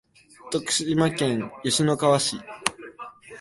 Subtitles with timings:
[0.49, 2.41] 徳島県吉野川市